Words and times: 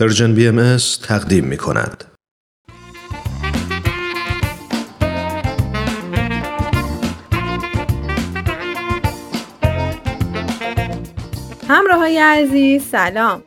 Persian 0.00 0.34
BM 0.34 0.76
تقدیم 1.02 1.44
می 1.44 1.56
کند. 1.56 2.04
همراه 11.68 11.98
های 11.98 12.18
عزیز 12.18 12.82
سلام. 12.82 13.42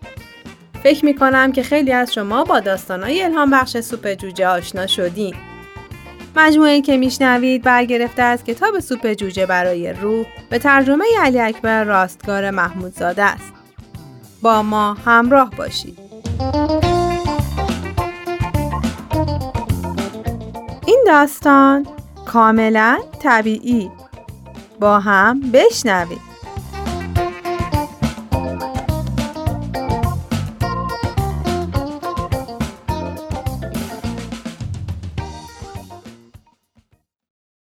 فکر 0.83 1.05
می 1.05 1.15
کنم 1.15 1.51
که 1.51 1.63
خیلی 1.63 1.91
از 1.91 2.13
شما 2.13 2.43
با 2.43 2.59
داستانهای 2.59 3.23
الهام 3.23 3.51
بخش 3.51 3.77
سوپ 3.77 4.13
جوجه 4.13 4.47
آشنا 4.47 4.87
شدین. 4.87 5.35
مجموعه 6.35 6.81
که 6.81 6.97
میشنوید 6.97 7.63
برگرفته 7.63 8.21
از 8.21 8.43
کتاب 8.43 8.79
سوپ 8.79 9.13
جوجه 9.13 9.45
برای 9.45 9.93
روح 9.93 10.25
به 10.49 10.59
ترجمه 10.59 11.05
علی 11.19 11.39
اکبر 11.39 11.83
راستگار 11.83 12.51
محمودزاده 12.51 13.23
است. 13.23 13.53
با 14.41 14.63
ما 14.63 14.93
همراه 14.93 15.49
باشید. 15.57 16.10
این 20.85 21.03
داستان 21.07 21.87
کاملا 22.25 22.99
طبیعی 23.19 23.91
با 24.79 24.99
هم 24.99 25.41
بشنوید 25.51 26.31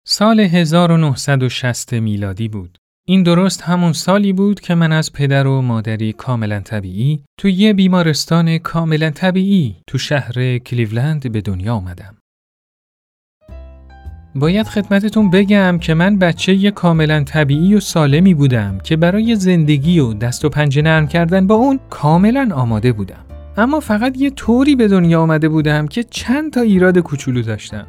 سال 0.05 0.41
1960 0.41 1.93
میلادی 1.93 2.49
بود. 2.49 2.82
این 3.07 3.23
درست 3.23 3.63
همون 3.63 3.93
سالی 3.93 4.33
بود 4.33 4.61
که 4.61 4.75
من 4.75 4.93
از 4.93 5.13
پدر 5.13 5.47
و 5.47 5.63
مادری 5.63 6.13
کاملا 6.13 6.61
طبیعی 6.61 7.25
تو 7.39 7.49
یه 7.49 7.73
بیمارستان 7.73 8.59
کاملا 8.59 9.11
طبیعی 9.11 9.77
تو 9.87 9.99
شهر 9.99 10.59
کلیولند 10.59 11.33
به 11.33 11.41
دنیا 11.41 11.75
آمدم. 11.75 12.17
باید 14.35 14.67
خدمتتون 14.67 15.31
بگم 15.31 15.79
که 15.79 15.95
من 15.95 16.19
بچه 16.19 16.55
یه 16.55 16.71
کاملا 16.71 17.25
طبیعی 17.25 17.75
و 17.75 17.81
سالمی 17.81 18.35
بودم 18.35 18.79
که 18.79 18.97
برای 18.97 19.37
زندگی 19.37 19.99
و 19.99 20.13
دست 20.13 20.45
و 20.45 20.49
پنجه 20.49 20.83
نرم 20.83 21.07
کردن 21.07 21.47
با 21.47 21.55
اون 21.55 21.81
کاملا 21.91 22.49
آماده 22.55 22.93
بودم. 22.93 23.25
اما 23.57 23.81
فقط 23.81 24.19
یه 24.19 24.31
طوری 24.31 24.77
به 24.77 24.89
دنیا 24.89 25.21
آمده 25.21 25.49
بودم 25.49 25.87
که 25.87 26.03
چند 26.03 26.53
تا 26.53 26.61
ایراد 26.61 26.99
کوچولو 26.99 27.43
داشتم. 27.43 27.87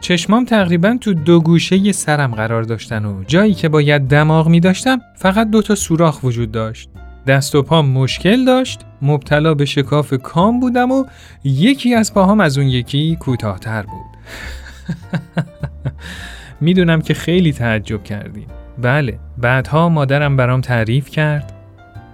چشمام 0.00 0.44
تقریبا 0.44 0.96
تو 1.00 1.14
دو 1.14 1.40
گوشه 1.40 1.92
سرم 1.92 2.34
قرار 2.34 2.62
داشتن 2.62 3.04
و 3.04 3.24
جایی 3.24 3.54
که 3.54 3.68
باید 3.68 4.02
دماغ 4.02 4.48
می 4.48 4.60
داشتم 4.60 5.00
فقط 5.16 5.50
دو 5.50 5.62
تا 5.62 5.74
سوراخ 5.74 6.24
وجود 6.24 6.52
داشت. 6.52 6.90
دست 7.26 7.54
و 7.54 7.62
پام 7.62 7.90
مشکل 7.90 8.44
داشت، 8.44 8.80
مبتلا 9.02 9.54
به 9.54 9.64
شکاف 9.64 10.14
کام 10.14 10.60
بودم 10.60 10.90
و 10.90 11.04
یکی 11.44 11.94
از 11.94 12.14
پاهام 12.14 12.40
از 12.40 12.58
اون 12.58 12.66
یکی 12.66 13.16
کوتاهتر 13.20 13.82
بود. 13.82 14.16
می‌دونم 16.60 17.00
که 17.00 17.14
خیلی 17.14 17.52
تعجب 17.52 18.04
کردیم. 18.04 18.46
بله، 18.82 19.18
بعدها 19.38 19.88
مادرم 19.88 20.36
برام 20.36 20.60
تعریف 20.60 21.10
کرد. 21.10 21.52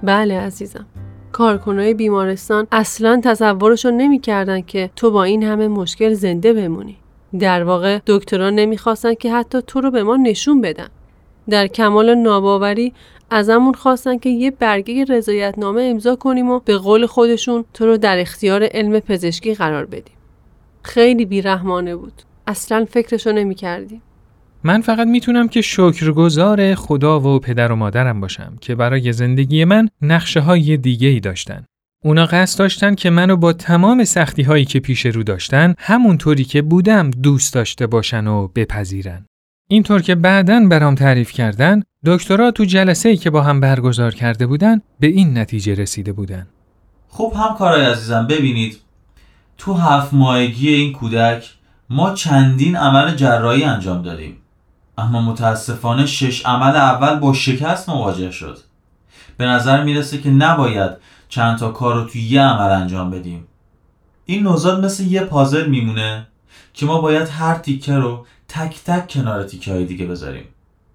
بله 0.03 0.41
عزیزم. 0.41 0.87
کارکنای 1.33 1.95
بیمارستان 1.95 2.67
اصلا 2.73 3.21
تصورشو 3.25 3.91
نمی‌کردن 3.91 4.61
که 4.61 4.91
تو 4.97 5.11
با 5.11 5.25
این 5.25 5.43
همه 5.43 5.69
مشکل 5.69 6.15
زنده 6.15 6.53
بمونی. 6.53 6.97
در 7.39 7.65
واقع 7.65 7.99
دکترها 8.07 8.51
نمی‌خواستن 8.51 9.15
که 9.15 9.33
حتی 9.33 9.59
تو 9.67 9.81
رو 9.81 9.91
به 9.91 10.03
ما 10.03 10.17
نشون 10.17 10.61
بدن. 10.61 10.89
در 11.51 11.67
کمال 11.67 12.15
ناباوری 12.15 12.93
ازمون 13.31 13.75
خواستن 13.75 14.19
که 14.19 14.29
یه 14.29 14.51
برگه 14.51 15.05
رضایتنامه 15.05 15.83
امضا 15.83 16.17
کنیم 16.17 16.51
و 16.51 16.61
به 16.61 16.79
قول 16.79 17.07
خودشون 17.07 17.65
تو 17.75 17.87
رو 17.87 17.97
در 17.97 18.19
اختیار 18.19 18.63
علم 18.65 19.01
پزشکی 19.01 19.55
قرار 19.55 19.87
بدیم. 19.87 20.17
خیلی 20.83 21.25
بیرحمانه 21.25 21.97
بود. 21.97 22.23
اصلا 22.47 22.85
فکرشو 22.91 23.33
نمی 23.33 23.55
کردیم. 23.55 24.03
من 24.65 24.81
فقط 24.81 25.07
می‌تونم 25.07 25.49
که 25.49 25.61
شکرگزار 25.61 26.75
خدا 26.75 27.21
و 27.21 27.39
پدر 27.39 27.73
و 27.73 27.77
مادرم 27.77 28.21
باشم 28.21 28.57
که 28.61 28.75
برای 28.75 29.13
زندگی 29.13 29.65
من 29.65 29.89
نقشه 30.03 30.41
های 30.41 30.77
دیگه 30.77 31.09
ای 31.09 31.21
داشتن. 31.21 31.65
اونا 32.05 32.27
قصد 32.27 32.59
داشتن 32.59 32.95
که 32.95 33.11
منو 33.11 33.37
با 33.37 33.53
تمام 33.53 34.05
سختی 34.05 34.43
هایی 34.43 34.65
که 34.65 34.81
پیش 34.81 35.07
رو 35.07 35.23
داشتن 35.23 35.75
همونطوری 35.79 36.45
که 36.45 36.63
بودم 36.63 37.11
دوست 37.11 37.55
داشته 37.55 37.87
باشن 37.87 38.27
و 38.27 38.49
بپذیرن. 38.49 39.27
اینطور 39.71 40.03
که 40.03 40.15
بعدا 40.15 40.61
برام 40.71 40.95
تعریف 40.95 41.33
کردن 41.33 41.83
دکترها 42.05 42.51
تو 42.51 42.65
جلسه 42.65 43.09
ای 43.09 43.17
که 43.17 43.31
با 43.31 43.43
هم 43.43 43.61
برگزار 43.61 44.15
کرده 44.15 44.47
بودن 44.47 44.81
به 45.01 45.07
این 45.07 45.39
نتیجه 45.39 45.75
رسیده 45.75 46.13
بودن. 46.13 46.47
خب 47.09 47.33
همکارای 47.37 47.85
عزیزم 47.85 48.27
ببینید 48.27 48.81
تو 49.59 49.75
هفت 49.75 50.15
ماهگی 50.15 50.69
این 50.69 50.93
کودک 50.93 51.51
ما 51.91 52.15
چندین 52.15 52.77
عمل 52.77 53.15
جراحی 53.15 53.65
انجام 53.65 54.03
دادیم 54.03 54.37
اما 54.99 55.23
متاسفانه 55.23 56.07
شش 56.07 56.47
عمل 56.47 56.77
اول 56.77 57.19
با 57.19 57.33
شکست 57.33 57.89
مواجه 57.89 58.31
شد 58.31 58.59
به 59.37 59.47
نظر 59.47 59.85
می‌رسه 59.85 60.19
که 60.19 60.31
نباید 60.31 60.91
چند 61.33 61.59
تا 61.59 61.71
کار 61.71 61.95
رو 61.95 62.05
توی 62.05 62.23
یه 62.23 62.41
عمل 62.43 62.71
انجام 62.71 63.11
بدیم. 63.11 63.47
این 64.27 64.43
نوزاد 64.43 64.85
مثل 64.85 65.05
یه 65.05 65.21
پازل 65.21 65.69
میمونه 65.69 66.27
که 66.75 66.87
ما 66.87 67.01
باید 67.01 67.29
هر 67.29 67.55
تیکه 67.55 67.95
رو 67.95 68.27
تک 68.49 68.85
تک 68.85 69.09
کنار 69.09 69.45
تیکه 69.45 69.73
های 69.73 69.85
دیگه 69.85 70.07
بذاریم. 70.07 70.45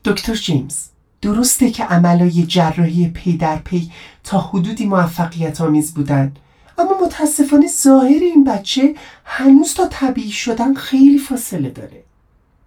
دکتر 0.06 0.36
جیمز 0.36 0.88
درسته 1.22 1.72
که 1.72 1.84
عملای 1.84 2.46
جراحی 2.46 3.10
پی 3.10 3.38
در 3.38 3.58
پی 3.58 3.92
تا 4.24 4.40
حدودی 4.40 4.86
موفقیت 4.86 5.62
آمیز 5.62 5.94
بودن 5.94 6.34
اما 6.78 6.92
متاسفانه 7.06 7.68
ظاهر 7.68 8.22
این 8.22 8.44
بچه 8.44 8.96
هنوز 9.26 9.74
تا 9.74 9.88
طبیعی 9.92 10.32
شدن 10.32 10.74
خیلی 10.74 11.18
فاصله 11.18 11.70
داره. 11.70 12.04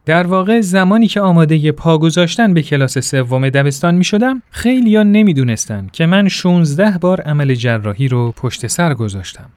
در 0.07 0.27
واقع 0.27 0.61
زمانی 0.61 1.07
که 1.07 1.21
آماده 1.21 1.73
پا 1.73 1.99
گذاشتن 1.99 2.55
به 2.55 2.63
کلاس 2.63 2.99
سوم 2.99 3.49
دبستان 3.49 3.95
می 3.95 4.05
شدم 4.05 4.43
خیلی 4.51 4.97
ها 4.97 5.03
نمی 5.03 5.35
دونستن 5.35 5.87
که 5.93 6.07
من 6.07 6.29
16 6.29 6.99
بار 6.99 7.21
عمل 7.21 7.55
جراحی 7.55 8.09
رو 8.09 8.33
پشت 8.33 8.67
سر 8.67 8.95
گذاشتم. 8.95 9.51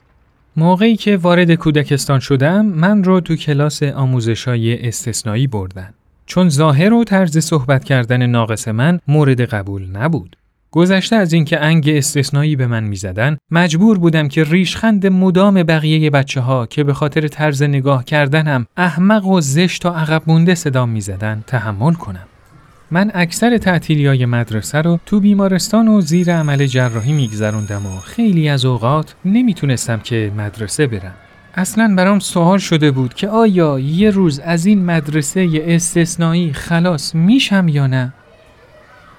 موقعی 0.55 0.95
که 0.95 1.17
وارد 1.17 1.51
کودکستان 1.51 2.19
شدم 2.19 2.65
من 2.65 3.03
رو 3.03 3.19
تو 3.19 3.35
کلاس 3.35 3.83
آموزشای 3.83 4.87
استثنایی 4.87 5.47
بردن. 5.47 5.93
چون 6.25 6.49
ظاهر 6.49 6.93
و 6.93 7.03
طرز 7.03 7.37
صحبت 7.37 7.83
کردن 7.83 8.25
ناقص 8.25 8.67
من 8.67 8.99
مورد 9.07 9.41
قبول 9.41 9.85
نبود. 9.85 10.35
گذشته 10.73 11.15
از 11.15 11.33
اینکه 11.33 11.59
انگ 11.59 11.89
استثنایی 11.89 12.55
به 12.55 12.67
من 12.67 12.83
می‌زدن 12.83 13.37
مجبور 13.51 13.97
بودم 13.97 14.27
که 14.27 14.43
ریشخند 14.43 15.07
مدام 15.07 15.63
بقیه 15.63 16.09
بچه 16.09 16.41
ها 16.41 16.65
که 16.65 16.83
به 16.83 16.93
خاطر 16.93 17.27
طرز 17.27 17.63
نگاه 17.63 18.03
کردنم 18.03 18.65
احمق 18.77 19.25
و 19.25 19.41
زشت 19.41 19.85
و 19.85 19.89
عقب 19.89 20.21
مونده 20.27 20.55
صدا 20.55 20.85
می‌زدن 20.85 21.43
تحمل 21.47 21.93
کنم 21.93 22.25
من 22.91 23.11
اکثر 23.13 23.57
تعطیلی 23.57 24.07
های 24.07 24.25
مدرسه 24.25 24.81
رو 24.81 24.99
تو 25.05 25.19
بیمارستان 25.19 25.87
و 25.87 26.01
زیر 26.01 26.35
عمل 26.35 26.65
جراحی 26.65 27.13
میگذروندم 27.13 27.85
و 27.85 27.99
خیلی 27.99 28.49
از 28.49 28.65
اوقات 28.65 29.15
نمی‌تونستم 29.25 29.99
که 29.99 30.31
مدرسه 30.37 30.87
برم 30.87 31.13
اصلا 31.55 31.93
برام 31.97 32.19
سوال 32.19 32.57
شده 32.57 32.91
بود 32.91 33.13
که 33.13 33.27
آیا 33.27 33.79
یه 33.79 34.09
روز 34.09 34.39
از 34.39 34.65
این 34.65 34.85
مدرسه 34.85 35.49
استثنایی 35.67 36.53
خلاص 36.53 37.15
میشم 37.15 37.67
یا 37.67 37.87
نه؟ 37.87 38.13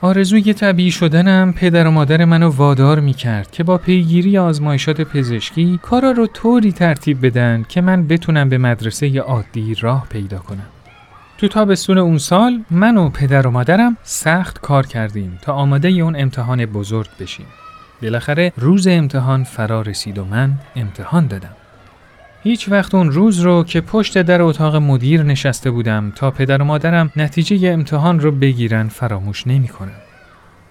آرزوی 0.04 0.54
طبیعی 0.54 0.90
شدنم 0.90 1.52
پدر 1.52 1.86
و 1.86 1.90
مادر 1.90 2.24
منو 2.24 2.48
وادار 2.48 3.00
می 3.00 3.12
کرد 3.12 3.50
که 3.50 3.64
با 3.64 3.78
پیگیری 3.78 4.38
آزمایشات 4.38 5.00
پزشکی 5.00 5.78
کارا 5.82 6.10
رو 6.10 6.26
طوری 6.26 6.72
ترتیب 6.72 7.26
بدن 7.26 7.64
که 7.68 7.80
من 7.80 8.06
بتونم 8.06 8.48
به 8.48 8.58
مدرسه 8.58 9.20
عادی 9.20 9.74
راه 9.74 10.06
پیدا 10.08 10.38
کنم. 10.38 10.66
تو 11.38 11.48
تابستون 11.48 11.98
اون 11.98 12.18
سال 12.18 12.60
من 12.70 12.96
و 12.96 13.08
پدر 13.08 13.46
و 13.46 13.50
مادرم 13.50 13.96
سخت 14.02 14.60
کار 14.60 14.86
کردیم 14.86 15.38
تا 15.42 15.52
آماده 15.52 15.88
اون 15.88 16.16
امتحان 16.16 16.66
بزرگ 16.66 17.08
بشیم. 17.20 17.46
بالاخره 18.02 18.52
روز 18.56 18.86
امتحان 18.86 19.44
فرا 19.44 19.82
رسید 19.82 20.18
و 20.18 20.24
من 20.24 20.52
امتحان 20.76 21.26
دادم. 21.26 21.63
هیچ 22.44 22.68
وقت 22.68 22.94
اون 22.94 23.10
روز 23.10 23.40
رو 23.40 23.64
که 23.64 23.80
پشت 23.80 24.22
در 24.22 24.42
اتاق 24.42 24.76
مدیر 24.76 25.22
نشسته 25.22 25.70
بودم 25.70 26.12
تا 26.16 26.30
پدر 26.30 26.62
و 26.62 26.64
مادرم 26.64 27.10
نتیجه 27.16 27.70
امتحان 27.70 28.20
رو 28.20 28.30
بگیرن 28.30 28.88
فراموش 28.88 29.46
نمی 29.46 29.68
کنم. 29.68 30.00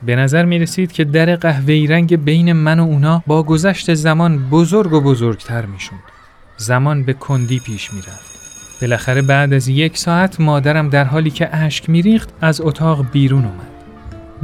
به 0.03 0.15
نظر 0.15 0.45
می 0.45 0.59
رسید 0.59 0.91
که 0.91 1.03
در 1.03 1.35
قهوه‌ای 1.35 1.87
رنگ 1.87 2.23
بین 2.23 2.53
من 2.53 2.79
و 2.79 2.83
اونا 2.83 3.23
با 3.27 3.43
گذشت 3.43 3.93
زمان 3.93 4.49
بزرگ 4.49 4.93
و 4.93 5.01
بزرگتر 5.01 5.65
می 5.65 5.79
شود. 5.79 5.99
زمان 6.57 7.03
به 7.03 7.13
کندی 7.13 7.59
پیش 7.59 7.93
می 7.93 7.99
رفت. 7.99 8.33
بالاخره 8.81 9.21
بعد 9.21 9.53
از 9.53 9.67
یک 9.67 9.97
ساعت 9.97 10.41
مادرم 10.41 10.89
در 10.89 11.03
حالی 11.03 11.29
که 11.29 11.55
اشک 11.55 11.89
ریخت 11.89 12.29
از 12.41 12.61
اتاق 12.61 13.05
بیرون 13.11 13.45
اومد. 13.45 13.73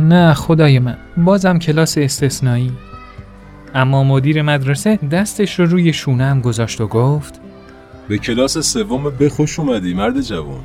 نه 0.10 0.34
خدای 0.34 0.80
من 0.80 0.98
بازم 1.18 1.60
کلاس 1.60 1.98
استثنایی 1.98 2.72
اما 3.76 4.04
مدیر 4.04 4.42
مدرسه 4.42 4.96
دستش 4.96 5.60
رو 5.60 5.66
روی 5.66 5.94
شونم 5.94 6.42
گذاشت 6.42 6.82
و 6.82 6.88
گفت 6.88 7.42
به 8.08 8.18
کلاس 8.18 8.58
سوم 8.58 9.04
بخوش 9.20 9.60
اومدی 9.60 9.94
مرد 9.94 10.22
جوان. 10.22 10.62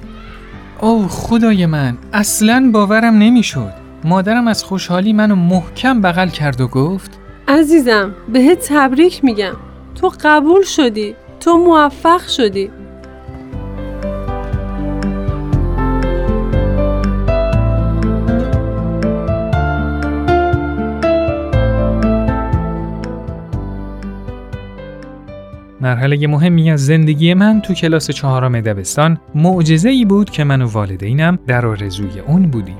اوه 0.80 1.08
خدای 1.08 1.66
من 1.66 1.98
اصلا 2.12 2.70
باورم 2.72 3.14
نمی‌شد. 3.14 3.72
مادرم 4.04 4.48
از 4.48 4.64
خوشحالی 4.64 5.12
منو 5.12 5.34
محکم 5.34 6.00
بغل 6.00 6.28
کرد 6.28 6.60
و 6.60 6.68
گفت 6.68 7.18
عزیزم 7.48 8.14
بهت 8.32 8.68
تبریک 8.68 9.24
میگم. 9.24 9.54
تو 9.94 10.12
قبول 10.24 10.62
شدی 10.62 11.14
تو 11.40 11.56
موفق 11.56 12.28
شدی. 12.28 12.70
مرحله 25.84 26.26
مهمی 26.26 26.70
از 26.70 26.86
زندگی 26.86 27.34
من 27.34 27.60
تو 27.60 27.74
کلاس 27.74 28.10
چهارم 28.10 28.60
دبستان 28.60 29.18
معجزه 29.34 29.88
ای 29.88 30.04
بود 30.04 30.30
که 30.30 30.44
من 30.44 30.62
و 30.62 30.66
والدینم 30.66 31.38
در 31.46 31.66
آرزوی 31.66 32.20
اون 32.20 32.50
بودیم. 32.50 32.78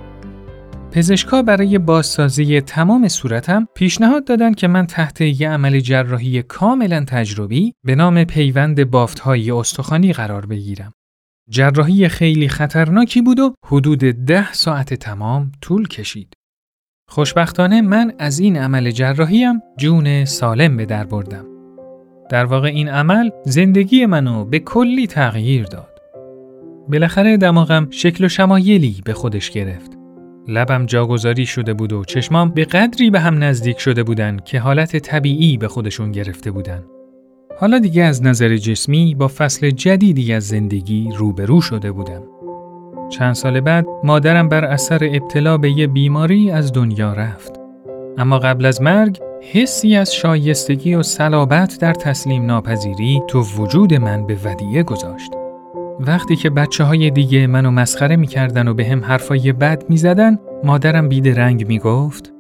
پزشکا 0.92 1.42
برای 1.42 1.78
بازسازی 1.78 2.60
تمام 2.60 3.08
صورتم 3.08 3.68
پیشنهاد 3.74 4.24
دادن 4.24 4.54
که 4.54 4.68
من 4.68 4.86
تحت 4.86 5.20
یه 5.20 5.50
عمل 5.50 5.80
جراحی 5.80 6.42
کاملا 6.42 7.04
تجربی 7.08 7.72
به 7.84 7.94
نام 7.94 8.24
پیوند 8.24 8.90
بافتهای 8.90 9.50
استخوانی 9.50 10.12
قرار 10.12 10.46
بگیرم. 10.46 10.92
جراحی 11.50 12.08
خیلی 12.08 12.48
خطرناکی 12.48 13.22
بود 13.22 13.40
و 13.40 13.54
حدود 13.66 13.98
ده 14.00 14.52
ساعت 14.52 14.94
تمام 14.94 15.52
طول 15.60 15.88
کشید. 15.88 16.34
خوشبختانه 17.08 17.80
من 17.80 18.12
از 18.18 18.38
این 18.38 18.56
عمل 18.56 18.90
جراحیم 18.90 19.60
جون 19.78 20.24
سالم 20.24 20.76
به 20.76 20.86
در 20.86 21.04
بردم. 21.04 21.53
در 22.34 22.44
واقع 22.44 22.68
این 22.68 22.88
عمل 22.88 23.30
زندگی 23.44 24.06
منو 24.06 24.44
به 24.44 24.58
کلی 24.58 25.06
تغییر 25.06 25.64
داد. 25.64 26.00
بالاخره 26.88 27.36
دماغم 27.36 27.86
شکل 27.90 28.24
و 28.24 28.28
شمایلی 28.28 28.96
به 29.04 29.12
خودش 29.12 29.50
گرفت. 29.50 29.98
لبم 30.48 30.86
جاگذاری 30.86 31.46
شده 31.46 31.74
بود 31.74 31.92
و 31.92 32.04
چشمام 32.04 32.50
به 32.50 32.64
قدری 32.64 33.10
به 33.10 33.20
هم 33.20 33.44
نزدیک 33.44 33.78
شده 33.78 34.02
بودن 34.02 34.36
که 34.44 34.60
حالت 34.60 34.96
طبیعی 34.96 35.56
به 35.56 35.68
خودشون 35.68 36.12
گرفته 36.12 36.50
بودن. 36.50 36.84
حالا 37.60 37.78
دیگه 37.78 38.02
از 38.02 38.22
نظر 38.22 38.56
جسمی 38.56 39.14
با 39.14 39.28
فصل 39.28 39.70
جدیدی 39.70 40.32
از 40.32 40.48
زندگی 40.48 41.08
روبرو 41.16 41.60
شده 41.60 41.92
بودم. 41.92 42.22
چند 43.10 43.34
سال 43.34 43.60
بعد 43.60 43.86
مادرم 44.04 44.48
بر 44.48 44.64
اثر 44.64 45.08
ابتلا 45.12 45.58
به 45.58 45.70
یه 45.70 45.86
بیماری 45.86 46.50
از 46.50 46.72
دنیا 46.72 47.12
رفت. 47.12 47.63
اما 48.18 48.38
قبل 48.38 48.66
از 48.66 48.82
مرگ 48.82 49.20
حسی 49.52 49.96
از 49.96 50.14
شایستگی 50.14 50.94
و 50.94 51.02
صلابت 51.02 51.78
در 51.80 51.92
تسلیم 51.92 52.46
ناپذیری 52.46 53.22
تو 53.28 53.40
وجود 53.40 53.94
من 53.94 54.26
به 54.26 54.36
ودیعه 54.44 54.82
گذاشت. 54.82 55.32
وقتی 56.00 56.36
که 56.36 56.50
بچه 56.50 56.84
های 56.84 57.10
دیگه 57.10 57.46
منو 57.46 57.70
مسخره 57.70 58.16
می‌کردن 58.16 58.68
و 58.68 58.74
به 58.74 58.84
هم 58.84 59.04
حرفای 59.04 59.52
بد 59.52 59.84
می‌زدن 59.88 60.38
مادرم 60.64 61.08
بیده 61.08 61.34
رنگ 61.34 61.68
می‌گفت 61.68 62.32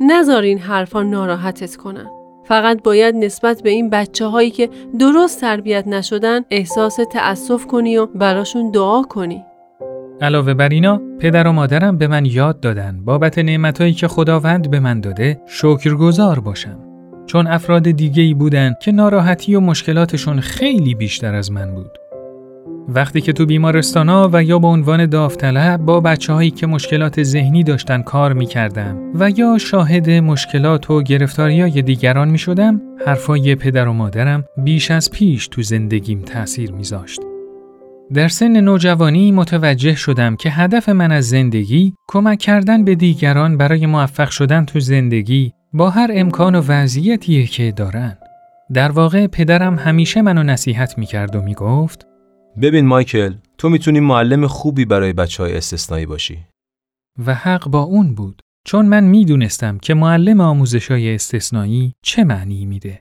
نذار 0.00 0.42
این 0.42 0.58
حرفا 0.58 1.02
ناراحتت 1.02 1.76
کنن. 1.76 2.06
فقط 2.44 2.82
باید 2.82 3.14
نسبت 3.14 3.62
به 3.62 3.70
این 3.70 3.90
بچه 3.90 4.26
هایی 4.26 4.50
که 4.50 4.68
درست 4.98 5.40
تربیت 5.40 5.88
نشدن 5.88 6.40
احساس 6.50 6.98
تأسف 7.10 7.66
کنی 7.66 7.96
و 7.96 8.06
براشون 8.06 8.70
دعا 8.70 9.02
کنی. 9.02 9.44
علاوه 10.20 10.54
بر 10.54 10.68
اینا 10.68 11.00
پدر 11.20 11.46
و 11.46 11.52
مادرم 11.52 11.98
به 11.98 12.06
من 12.06 12.26
یاد 12.26 12.60
دادن 12.60 13.00
بابت 13.04 13.38
نعمتهایی 13.38 13.92
که 13.92 14.08
خداوند 14.08 14.70
به 14.70 14.80
من 14.80 15.00
داده 15.00 15.40
شکرگزار 15.46 16.40
باشم 16.40 16.78
چون 17.26 17.46
افراد 17.46 17.90
دیگه 17.90 18.22
ای 18.22 18.34
بودن 18.34 18.74
که 18.82 18.92
ناراحتی 18.92 19.54
و 19.54 19.60
مشکلاتشون 19.60 20.40
خیلی 20.40 20.94
بیشتر 20.94 21.34
از 21.34 21.52
من 21.52 21.74
بود 21.74 21.98
وقتی 22.88 23.20
که 23.20 23.32
تو 23.32 23.46
بیمارستانا 23.46 24.30
و 24.32 24.42
یا 24.42 24.58
به 24.58 24.66
عنوان 24.66 25.06
داوطلب 25.06 25.80
با 25.80 26.00
بچه 26.00 26.32
هایی 26.32 26.50
که 26.50 26.66
مشکلات 26.66 27.22
ذهنی 27.22 27.62
داشتن 27.62 28.02
کار 28.02 28.32
می 28.32 28.46
کردم 28.46 28.98
و 29.14 29.30
یا 29.30 29.58
شاهد 29.58 30.10
مشکلات 30.10 30.90
و 30.90 31.02
گرفتاریای 31.02 31.82
دیگران 31.82 32.28
می 32.28 32.38
شدم 32.38 32.80
حرفای 33.06 33.54
پدر 33.54 33.88
و 33.88 33.92
مادرم 33.92 34.44
بیش 34.56 34.90
از 34.90 35.10
پیش 35.10 35.48
تو 35.48 35.62
زندگیم 35.62 36.20
تأثیر 36.20 36.72
می 36.72 36.84
زاشت. 36.84 37.31
در 38.14 38.28
سن 38.28 38.60
نوجوانی 38.60 39.32
متوجه 39.32 39.94
شدم 39.94 40.36
که 40.36 40.50
هدف 40.50 40.88
من 40.88 41.12
از 41.12 41.28
زندگی 41.28 41.94
کمک 42.08 42.38
کردن 42.38 42.84
به 42.84 42.94
دیگران 42.94 43.56
برای 43.56 43.86
موفق 43.86 44.30
شدن 44.30 44.64
تو 44.64 44.80
زندگی 44.80 45.52
با 45.72 45.90
هر 45.90 46.10
امکان 46.14 46.54
و 46.54 46.62
وضعیتیه 46.68 47.46
که 47.46 47.72
دارن. 47.72 48.18
در 48.74 48.90
واقع 48.90 49.26
پدرم 49.26 49.78
همیشه 49.78 50.22
منو 50.22 50.42
نصیحت 50.42 50.98
می‌کرد 50.98 51.36
و 51.36 51.42
می‌گفت 51.42 52.06
ببین 52.62 52.86
مایکل 52.86 53.34
تو 53.58 53.68
می‌تونی 53.68 54.00
معلم 54.00 54.46
خوبی 54.46 54.84
برای 54.84 55.12
بچه 55.12 55.42
های 55.42 55.56
استثنایی 55.56 56.06
باشی. 56.06 56.38
و 57.26 57.34
حق 57.34 57.68
با 57.68 57.82
اون 57.82 58.14
بود 58.14 58.42
چون 58.66 58.86
من 58.86 59.04
می‌دونستم 59.04 59.78
که 59.78 59.94
معلم 59.94 60.40
آموزش 60.40 60.90
های 60.90 61.14
استثنایی 61.14 61.92
چه 62.02 62.24
معنی 62.24 62.66
میده. 62.66 63.00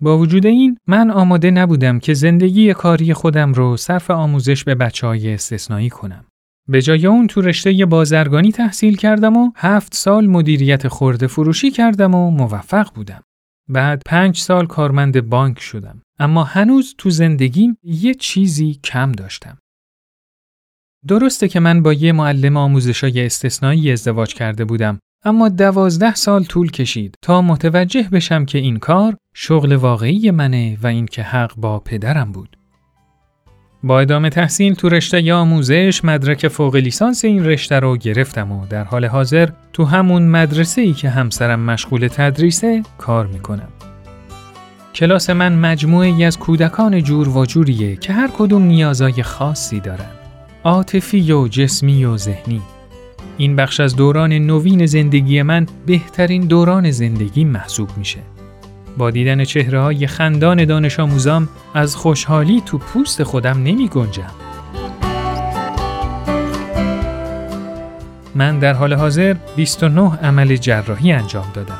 با 0.00 0.18
وجود 0.18 0.46
این 0.46 0.78
من 0.86 1.10
آماده 1.10 1.50
نبودم 1.50 1.98
که 1.98 2.14
زندگی 2.14 2.74
کاری 2.74 3.14
خودم 3.14 3.52
رو 3.52 3.76
صرف 3.76 4.10
آموزش 4.10 4.64
به 4.64 4.74
بچه 4.74 5.06
های 5.06 5.34
استثنایی 5.34 5.90
کنم. 5.90 6.24
به 6.68 6.82
جای 6.82 7.06
اون 7.06 7.26
تو 7.26 7.40
رشته 7.40 7.86
بازرگانی 7.86 8.52
تحصیل 8.52 8.96
کردم 8.96 9.36
و 9.36 9.52
هفت 9.56 9.94
سال 9.94 10.26
مدیریت 10.26 10.88
خورده 10.88 11.26
فروشی 11.26 11.70
کردم 11.70 12.14
و 12.14 12.30
موفق 12.30 12.94
بودم. 12.94 13.22
بعد 13.68 14.02
پنج 14.06 14.38
سال 14.38 14.66
کارمند 14.66 15.28
بانک 15.28 15.60
شدم. 15.60 16.02
اما 16.18 16.44
هنوز 16.44 16.94
تو 16.98 17.10
زندگیم 17.10 17.78
یه 17.82 18.14
چیزی 18.14 18.80
کم 18.84 19.12
داشتم. 19.12 19.58
درسته 21.06 21.48
که 21.48 21.60
من 21.60 21.82
با 21.82 21.92
یه 21.92 22.12
معلم 22.12 22.56
آموزشای 22.56 23.26
استثنایی 23.26 23.92
ازدواج 23.92 24.34
کرده 24.34 24.64
بودم 24.64 24.98
اما 25.24 25.48
دوازده 25.48 26.14
سال 26.14 26.44
طول 26.44 26.70
کشید 26.70 27.14
تا 27.22 27.42
متوجه 27.42 28.08
بشم 28.12 28.44
که 28.44 28.58
این 28.58 28.78
کار 28.78 29.16
شغل 29.34 29.72
واقعی 29.72 30.30
منه 30.30 30.78
و 30.82 30.86
این 30.86 31.06
که 31.06 31.22
حق 31.22 31.56
با 31.56 31.78
پدرم 31.78 32.32
بود. 32.32 32.56
با 33.82 34.00
ادامه 34.00 34.30
تحصیل 34.30 34.74
تو 34.74 34.88
رشته 34.88 35.34
آموزش 35.34 36.04
مدرک 36.04 36.48
فوق 36.48 36.76
لیسانس 36.76 37.24
این 37.24 37.44
رشته 37.44 37.78
رو 37.78 37.96
گرفتم 37.96 38.52
و 38.52 38.66
در 38.66 38.84
حال 38.84 39.04
حاضر 39.04 39.48
تو 39.72 39.84
همون 39.84 40.28
مدرسه 40.28 40.80
ای 40.80 40.92
که 40.92 41.10
همسرم 41.10 41.60
مشغول 41.60 42.08
تدریسه 42.08 42.82
کار 42.98 43.26
می‌کنم. 43.26 43.68
کلاس 44.94 45.30
من 45.30 45.58
مجموعه 45.58 46.08
ای 46.08 46.24
از 46.24 46.38
کودکان 46.38 47.02
جور 47.02 47.28
و 47.28 47.46
جوریه 47.46 47.96
که 47.96 48.12
هر 48.12 48.30
کدوم 48.38 48.62
نیازای 48.62 49.22
خاصی 49.22 49.80
دارن. 49.80 50.10
عاطفی 50.64 51.32
و 51.32 51.48
جسمی 51.48 52.04
و 52.04 52.16
ذهنی. 52.16 52.62
این 53.38 53.56
بخش 53.56 53.80
از 53.80 53.96
دوران 53.96 54.32
نوین 54.32 54.86
زندگی 54.86 55.42
من 55.42 55.66
بهترین 55.86 56.42
دوران 56.42 56.90
زندگی 56.90 57.44
محسوب 57.44 57.88
میشه. 57.96 58.18
با 58.98 59.10
دیدن 59.10 59.44
چهره 59.44 59.80
های 59.80 60.06
خندان 60.06 60.64
دانش 60.64 61.00
آموزام 61.00 61.48
از 61.74 61.96
خوشحالی 61.96 62.62
تو 62.66 62.78
پوست 62.78 63.22
خودم 63.22 63.62
نمی 63.62 63.88
گنجم. 63.88 64.30
من 68.34 68.58
در 68.58 68.72
حال 68.72 68.92
حاضر 68.92 69.36
29 69.56 70.18
عمل 70.22 70.56
جراحی 70.56 71.12
انجام 71.12 71.46
دادم. 71.54 71.78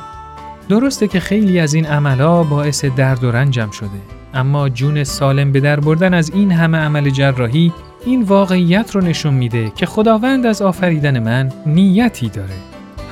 درسته 0.68 1.08
که 1.08 1.20
خیلی 1.20 1.60
از 1.60 1.74
این 1.74 1.86
عملها 1.86 2.42
باعث 2.42 2.84
درد 2.84 3.24
و 3.24 3.30
رنجم 3.30 3.70
شده. 3.70 3.88
اما 4.34 4.68
جون 4.68 5.04
سالم 5.04 5.52
به 5.52 5.60
در 5.60 5.80
بردن 5.80 6.14
از 6.14 6.30
این 6.30 6.52
همه 6.52 6.78
عمل 6.78 7.10
جراحی 7.10 7.72
این 8.06 8.22
واقعیت 8.22 8.94
رو 8.94 9.00
نشون 9.00 9.34
میده 9.34 9.72
که 9.76 9.86
خداوند 9.86 10.46
از 10.46 10.62
آفریدن 10.62 11.18
من 11.18 11.52
نیتی 11.66 12.28
داره. 12.28 12.54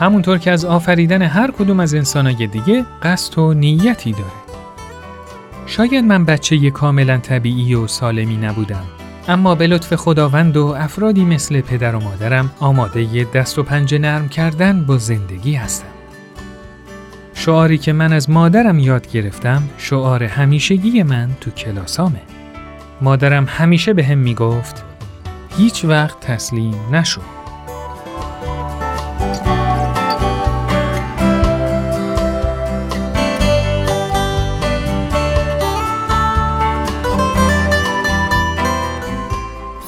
همونطور 0.00 0.38
که 0.38 0.50
از 0.50 0.64
آفریدن 0.64 1.22
هر 1.22 1.50
کدوم 1.50 1.80
از 1.80 1.94
انسانای 1.94 2.46
دیگه 2.46 2.84
قصد 3.02 3.38
و 3.38 3.54
نیتی 3.54 4.12
داره. 4.12 4.42
شاید 5.66 6.04
من 6.04 6.24
بچه 6.24 6.70
کاملا 6.70 7.18
طبیعی 7.18 7.74
و 7.74 7.86
سالمی 7.86 8.36
نبودم. 8.36 8.84
اما 9.28 9.54
به 9.54 9.66
لطف 9.66 9.94
خداوند 9.94 10.56
و 10.56 10.66
افرادی 10.66 11.24
مثل 11.24 11.60
پدر 11.60 11.94
و 11.94 12.00
مادرم 12.00 12.50
آماده 12.60 13.26
دست 13.34 13.58
و 13.58 13.62
پنجه 13.62 13.98
نرم 13.98 14.28
کردن 14.28 14.84
با 14.84 14.98
زندگی 14.98 15.54
هستم. 15.54 15.86
شعاری 17.34 17.78
که 17.78 17.92
من 17.92 18.12
از 18.12 18.30
مادرم 18.30 18.78
یاد 18.78 19.10
گرفتم 19.10 19.62
شعار 19.78 20.24
همیشگی 20.24 21.02
من 21.02 21.30
تو 21.40 21.50
کلاسامه. 21.50 22.41
مادرم 23.00 23.44
همیشه 23.48 23.92
به 23.92 24.04
هم 24.04 24.18
می‌گفت 24.18 24.84
هیچ 25.56 25.84
وقت 25.84 26.20
تسلیم 26.20 26.74
نشو. 26.92 27.20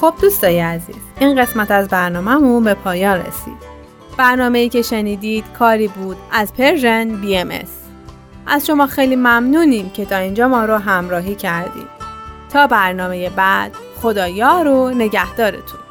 خب 0.01 0.13
دوستای 0.21 0.59
عزیز 0.59 0.95
این 1.19 1.41
قسمت 1.41 1.71
از 1.71 1.87
برنامهمون 1.87 2.63
به 2.63 2.73
پایان 2.73 3.19
رسید 3.19 3.57
برنامه 4.17 4.59
ای 4.59 4.69
که 4.69 4.81
شنیدید 4.81 5.45
کاری 5.59 5.87
بود 5.87 6.17
از 6.31 6.53
پرژن 6.53 7.21
بی 7.21 7.37
ام. 7.37 7.49
از 8.47 8.65
شما 8.65 8.87
خیلی 8.87 9.15
ممنونیم 9.15 9.89
که 9.89 10.05
تا 10.05 10.17
اینجا 10.17 10.47
ما 10.47 10.65
رو 10.65 10.77
همراهی 10.77 11.35
کردید 11.35 11.94
تا 12.55 12.67
برنامه 12.67 13.29
بعد 13.29 13.75
خدایا 14.01 14.61
رو 14.61 14.89
نگهدارتون. 14.89 15.84